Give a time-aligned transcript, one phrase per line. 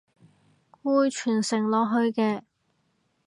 [0.81, 2.41] 會傳承落去嘅！